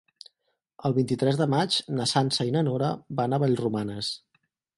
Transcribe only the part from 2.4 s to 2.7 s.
i na